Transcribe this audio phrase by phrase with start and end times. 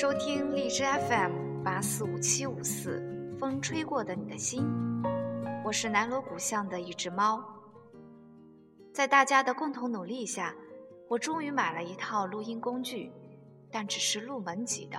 [0.00, 3.02] 收听荔枝 FM 八四五七五四，
[3.38, 4.66] 风吹过的你的心，
[5.62, 7.44] 我是南锣鼓巷的一只猫。
[8.94, 10.54] 在大家的共同努力下，
[11.06, 13.12] 我终于买了一套录音工具，
[13.70, 14.98] 但只是入门级的。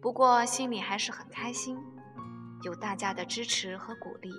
[0.00, 1.76] 不过心里还是很开心，
[2.62, 4.30] 有大家的支持和鼓励，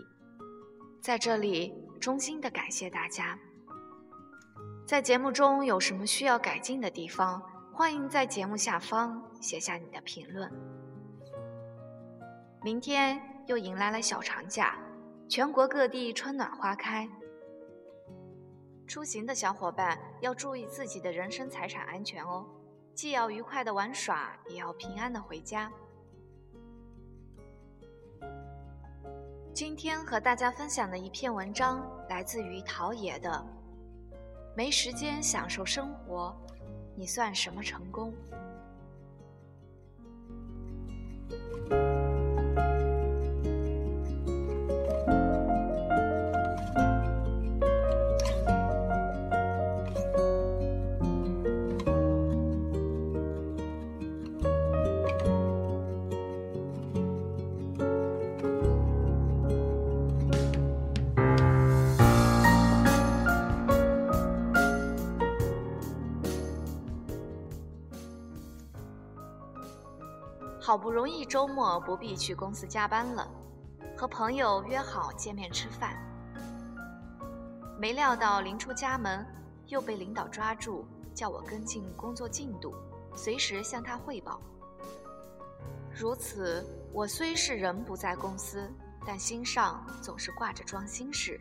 [1.02, 3.38] 在这里衷心的感谢大家。
[4.88, 7.44] 在节目中有什么需要改进的地方？
[7.78, 10.50] 欢迎在节目下方写下你的评论。
[12.64, 14.80] 明天又迎来了小长假，
[15.28, 17.06] 全国各地春暖花开。
[18.88, 22.46] 出行的小伙伴要注意自己的人身财产安全哦，
[22.94, 25.70] 既要愉快的玩耍，也要平安的回家。
[29.54, 33.30] 今天和大家分享的一篇文章来自于陶冶的
[34.56, 36.34] 《没时间享受生活》。
[36.96, 38.14] 你算什么成功？
[70.76, 73.26] 好不容易周末不必去公司加班了，
[73.98, 75.96] 和朋友约好见面吃饭。
[77.80, 79.26] 没料到临出家门，
[79.68, 82.76] 又被领导抓住，叫我跟进工作进度，
[83.16, 84.42] 随时向他汇报。
[85.98, 86.62] 如此，
[86.92, 88.70] 我虽是人不在公司，
[89.08, 91.40] 但心上总是挂着桩心事，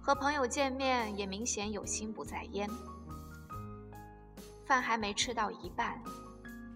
[0.00, 2.66] 和朋友见面也明显有心不在焉。
[4.64, 6.02] 饭还没吃到一半。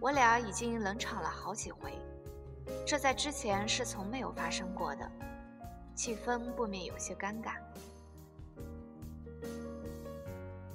[0.02, 1.96] 我俩已经冷场了好几回，
[2.84, 5.08] 这在之前是从没有发生过的，
[5.94, 7.52] 气氛不免有些尴尬。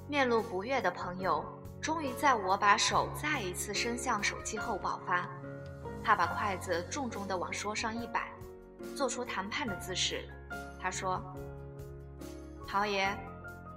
[0.08, 1.44] 面露不悦的朋友，
[1.78, 5.28] 终于在我把手再一次伸向手机后爆发。
[6.02, 8.32] 他把筷子重重地往桌上一摆，
[8.96, 10.26] 做出谈判的姿势。
[10.80, 11.22] 他说
[12.66, 13.14] ：“陶爷，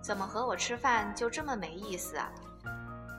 [0.02, 2.32] 怎么和我吃饭就这么没意思啊？”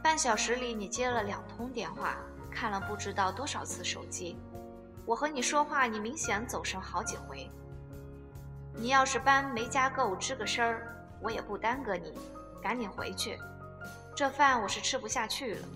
[0.02, 2.16] 半小时里，你接了两通电话，
[2.50, 4.36] 看了不知道多少次手机。
[5.06, 7.48] 我和你说话，你明显走神好几回。
[8.74, 10.92] 你要是班没加够，吱个声儿，
[11.22, 12.12] 我也不耽搁你，
[12.60, 13.38] 赶紧回去。
[14.14, 15.68] 这饭我是吃不下去了。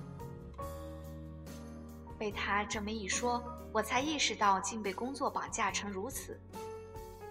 [2.19, 6.41] 被他这么一说，我才意识到竟被工作绑架成如此，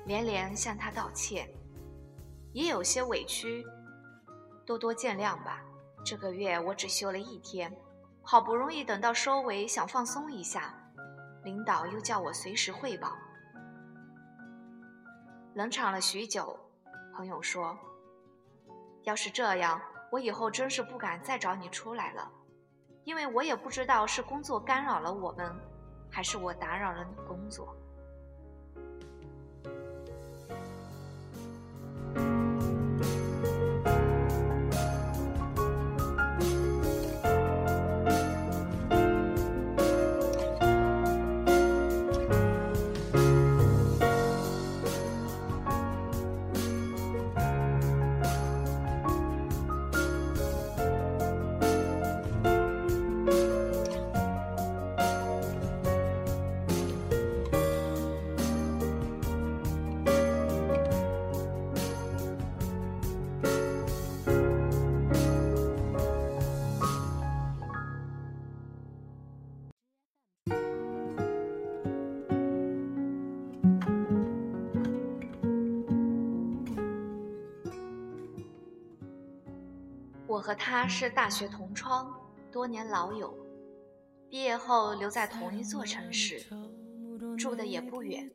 [0.06, 1.50] 连连向他道歉，
[2.54, 3.66] 也有些委屈，
[4.66, 5.62] 多多见谅吧。
[6.06, 7.76] 这个月我只休了一天，
[8.22, 10.72] 好不容易等到收尾，想放松一下，
[11.44, 13.12] 领导又叫我随时汇报。
[15.56, 16.56] 冷场了许久，
[17.16, 17.76] 朋友说
[19.02, 22.32] ：“要是这样，我以后真是不敢再找你出来了，
[23.04, 25.52] 因为我也不知道是工作干扰了我们，
[26.12, 27.76] 还是我打扰了你工作。”
[80.28, 82.12] 我和他是大学同窗，
[82.52, 83.34] 多年老友，
[84.30, 86.44] 毕业后留在同一座城市，
[87.38, 88.32] 住的也不远。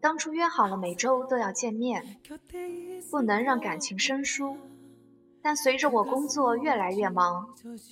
[0.00, 2.20] 当初约好了每周都要见面，
[3.10, 4.56] 不能让感情生疏。
[5.46, 7.46] 但随着我工作越来越忙，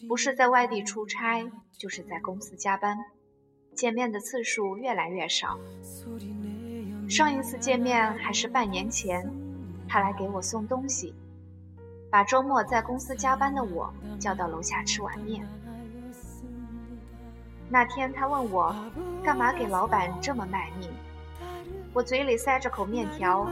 [0.08, 1.46] 不是在外地出差，
[1.76, 2.96] 就是在公司加班，
[3.74, 5.58] 见面的次数越来越少。
[7.10, 9.30] 上一次见面还是半年前，
[9.86, 11.14] 他来给我送东西，
[12.10, 15.46] 把周末在公司加班的我叫到楼下吃碗面。
[17.68, 18.74] 那天他问我，
[19.22, 20.88] 干嘛给老板这么卖命？
[21.92, 23.46] 我嘴里塞着口面条，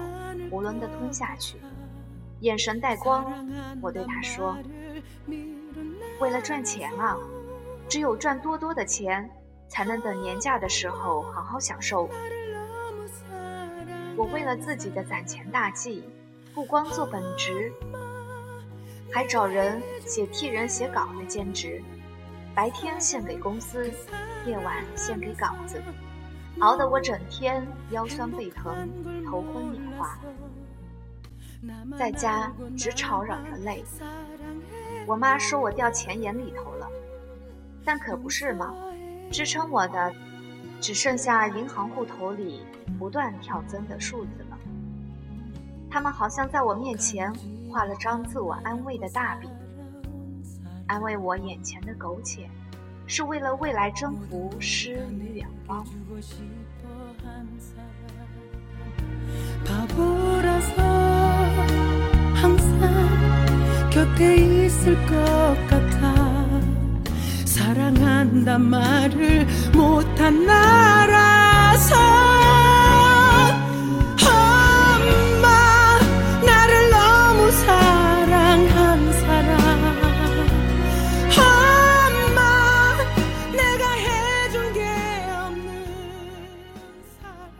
[0.50, 1.58] 囫囵地吞下去，
[2.40, 3.48] 眼神带光。
[3.80, 4.56] 我对他说
[6.20, 7.16] ：“为了赚钱啊，
[7.88, 9.30] 只有赚多多的钱，
[9.68, 12.08] 才能等年假的时候好好享受。
[14.16, 16.04] 我为了自己的攒钱大计，
[16.52, 17.72] 不光做本职，
[19.12, 21.82] 还找人写替人写稿的兼职，
[22.54, 23.90] 白天献给公司，
[24.46, 25.80] 夜晚献给稿子。”
[26.58, 28.90] 熬得我整天腰酸背疼、
[29.24, 30.18] 头昏眼花，
[31.98, 33.84] 在家只吵嚷着累。
[35.06, 36.88] 我妈说我掉钱眼里头了，
[37.84, 38.74] 但可不是嘛，
[39.30, 40.14] 支撑我的
[40.80, 42.62] 只剩下银行户头里
[42.98, 44.58] 不断跳增的数字了。
[45.90, 47.32] 他们好像在我面前
[47.70, 49.50] 画了张自我安慰的大饼，
[50.86, 52.48] 安慰我眼前的苟且。
[53.12, 55.84] 是为了未来征服诗与远方。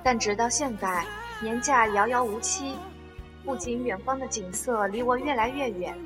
[0.02, 1.04] 但直到现在，
[1.40, 2.74] 年假遥遥无期，
[3.44, 5.96] 不仅远方的景色离我越来越远，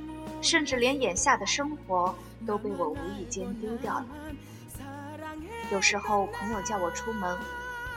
[0.45, 2.15] 甚至连眼下的生活
[2.47, 4.07] 都被我无意间丢掉了。
[5.71, 7.37] 有时候朋友叫我出门，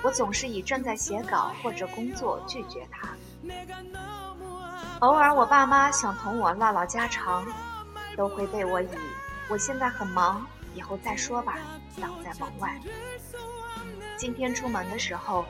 [0.02, 3.10] 我总是以正在写稿或者工作拒绝他。
[5.00, 7.46] 偶尔我爸妈想同我唠唠家常，
[8.16, 8.88] 都会被我以
[9.50, 11.60] “我现在很忙，以后再说吧”
[12.02, 12.80] 挡在门外。
[14.16, 15.46] 今天出门的时候，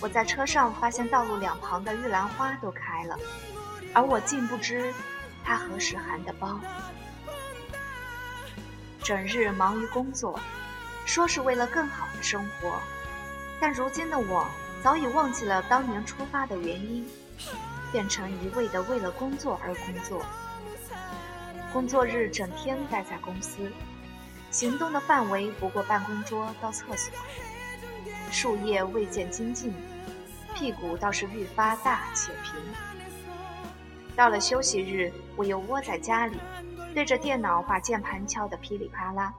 [0.00, 3.18] 我在车上发现道路两旁的玉兰花都开了，
[3.94, 4.94] 而我竟不知
[5.44, 6.58] 他何时含的苞。
[9.02, 10.38] 整日忙于工作，
[11.04, 12.80] 说是为了更好的生活，
[13.60, 14.46] 但如今的我
[14.82, 17.08] 早已忘记了当年出发的原因，
[17.90, 20.24] 变成一味的为了工作而工作。
[21.72, 23.72] 工作日整天待在公司，
[24.50, 27.12] 行动的范围不过办公桌到厕所。
[28.30, 29.74] 树叶未见精进，
[30.54, 32.54] 屁股倒是愈发大且平。
[34.16, 36.38] 到了休息日，我又窝在家里，
[36.94, 39.34] 对着电脑把键盘敲得噼里啪啦。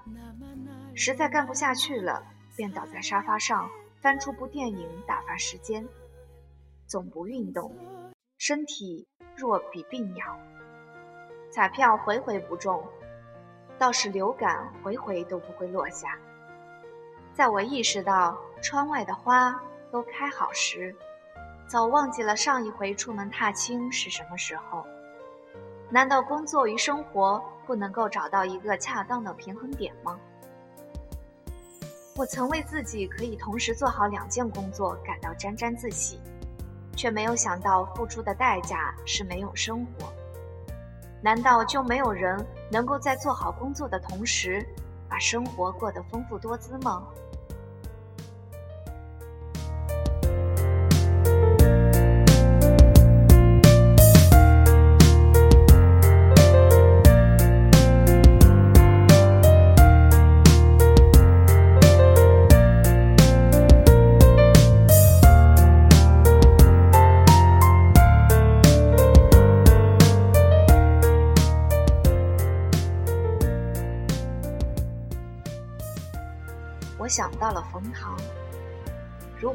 [0.95, 2.23] 实在干不下去了，
[2.55, 3.69] 便倒在沙发上
[4.01, 5.87] 翻出部电影打发时间。
[6.87, 7.75] 总不运动，
[8.37, 10.37] 身体弱比病鸟。
[11.51, 12.83] 彩票回回不中，
[13.77, 16.17] 倒是流感回回都不会落下。
[17.31, 19.59] 在我意识到窗外的花
[19.91, 20.95] 都开好时，
[21.67, 24.85] 早忘记了上一回出门踏青是什么时候。
[25.89, 30.19] 难道工作与生活不能够找到一个恰当的平衡点吗？
[32.15, 36.19] 我曾为自己可以同时做好两件工作感到沾沾自喜，
[36.95, 40.13] 却没有想到付出的代价是没有生活。
[41.21, 44.63] 难道就没有人能够在做好工作的同时，
[45.09, 47.03] 把生活过得丰富多姿吗？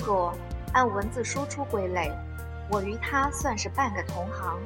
[0.08, 0.32] 如果
[0.72, 2.10] 按文字输出归类，
[2.70, 4.58] 我与他算是半个同行。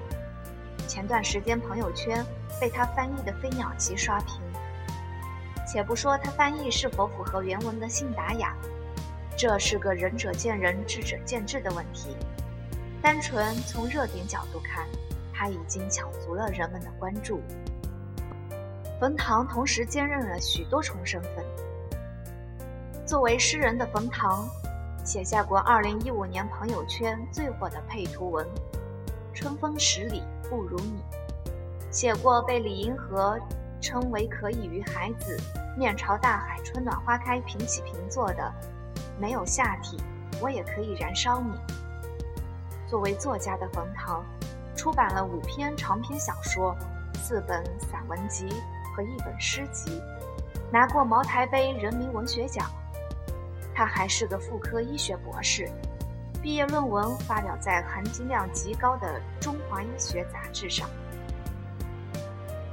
[0.87, 2.25] 前段时间朋友圈
[2.61, 4.41] 被他翻译的《飞鸟集》刷屏。
[5.67, 8.55] 且不说他翻译是否符合原文的信达雅，
[9.37, 12.17] 这是个仁者见仁，智者见智的问题。
[13.03, 14.87] 单纯从热点角度看，
[15.35, 17.43] 他已经抢足了人们的关注。
[19.01, 21.45] 冯唐同时兼任了许多重身份。
[23.05, 24.49] 作为诗人的冯唐，
[25.05, 28.47] 写下过2015年朋友圈最火的配图文
[29.35, 31.01] 《春风十里不如你》，
[31.91, 33.37] 写过被李银河
[33.81, 35.37] 称为可以与孩子
[35.77, 38.45] 面朝大海、春暖花开平起平坐的
[39.21, 39.97] 《没有下体
[40.41, 41.51] 我也可以燃烧你》。
[42.89, 44.25] 作为作家的冯唐，
[44.77, 46.77] 出版了五篇长篇小说、
[47.15, 48.49] 四本散文集
[48.95, 50.01] 和一本诗集，
[50.71, 52.71] 拿过茅台杯人民文学奖。
[53.75, 55.69] 他还是个妇科医学博士，
[56.43, 60.89] 毕业论文发表在含金量极高的《中华医学杂志》上。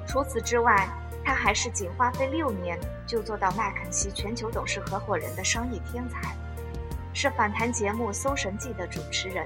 [0.08, 0.90] 除此之外，
[1.24, 6.36] 他还是仅花费六年就做到麦肯锡全球董事合伙人的商业天才，
[7.14, 9.46] 是访谈节目《搜神记》的主持人。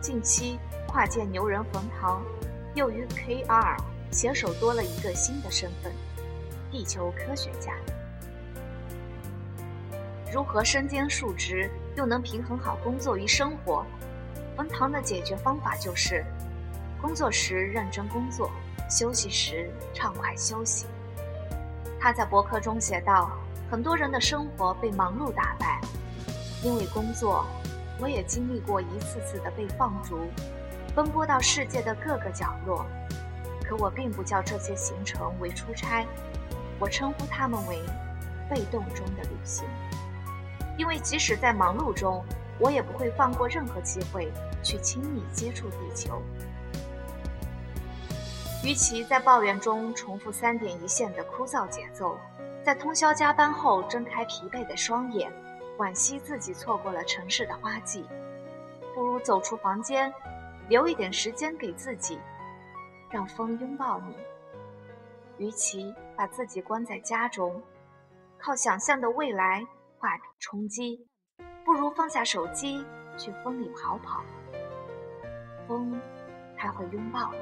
[0.00, 2.22] 近期跨界牛人冯唐，
[2.74, 3.76] 又与 KR
[4.12, 5.92] 携手多了一个新的身份——
[6.70, 7.74] 地球科学家。
[10.30, 13.84] 如何身兼数职，又能平衡好工作与生活？
[14.54, 16.22] 冯唐的解决方法就是：
[17.00, 18.50] 工作时认真工作，
[18.90, 20.86] 休息时畅快休息。
[21.98, 23.30] 他在博客中写道
[23.70, 25.80] ：“很多人的生活被忙碌打败，
[26.62, 27.46] 因为工作，
[27.98, 30.20] 我也经历过一次次的被放逐，
[30.94, 32.84] 奔波到世界的各个角落。
[33.64, 36.06] 可我并不叫这些行程为出差，
[36.78, 37.80] 我称呼他们为
[38.50, 39.64] 被动中的旅行。”
[40.78, 42.24] 因为即使在忙碌中，
[42.58, 44.32] 我也不会放过任何机会
[44.62, 46.22] 去亲密接触地球。
[48.64, 52.16] 与其在抱怨中重复三点一线的枯燥节奏，
[52.64, 55.32] 在通宵加班后睁开疲惫的双眼，
[55.78, 58.06] 惋惜自己错过了城市的花季，
[58.94, 60.12] 不如走出房间，
[60.68, 62.18] 留一点时间给自己，
[63.10, 64.16] 让风拥抱你。
[65.38, 67.62] 与其把自己关在家中，
[68.38, 69.66] 靠想象的未来。
[70.00, 71.04] 画笔充饥，
[71.64, 72.84] 不如放下手机
[73.16, 74.22] 去风里跑跑。
[75.66, 76.00] 风，
[76.56, 77.38] 它会拥抱你。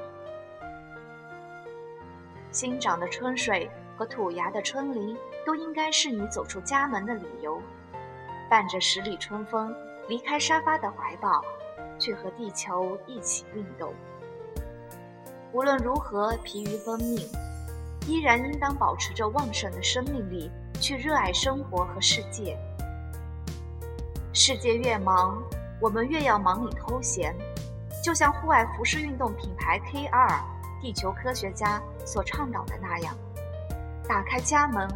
[2.51, 7.61] 新长的春水和吐芽的春梨，都应该是你走出家门的理由。
[8.49, 9.75] 伴着十里春风，
[10.07, 11.43] 离开沙发的怀抱，
[11.99, 13.93] 去和地球一起运动。
[15.53, 17.19] 无论如何疲于奔命，
[18.07, 20.49] 依然应当保持着旺盛的生命力。
[20.79, 22.57] 去热爱生活和世界。
[24.33, 25.41] 世界越忙，
[25.81, 27.35] 我们越要忙里偷闲。
[28.03, 30.39] 就像户外服饰运动品牌 K2
[30.81, 33.13] 地球科学家所倡导的那样，
[34.07, 34.87] 打开家门，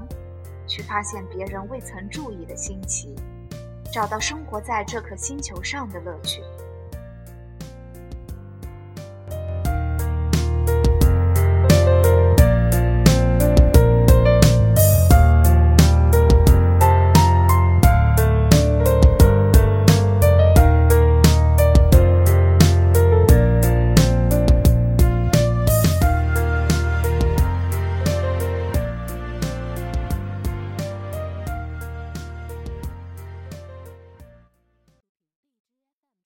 [0.67, 3.13] 去发现别人未曾注意的新奇，
[3.91, 6.41] 找到生活在这颗星球上的乐趣。